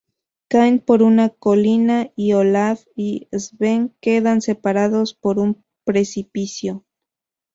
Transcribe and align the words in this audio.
Caen 0.47 0.79
por 0.79 1.03
una 1.03 1.29
colina 1.29 2.09
y 2.15 2.33
Olaf 2.33 2.81
y 2.95 3.27
Sven 3.33 3.95
quedan 4.01 4.41
separados 4.41 5.13
por 5.13 5.37
un 5.37 5.63
precipicio. 5.83 6.83